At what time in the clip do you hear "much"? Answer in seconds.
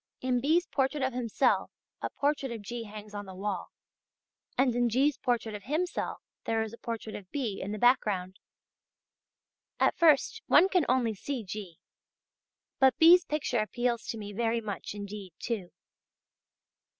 14.59-14.95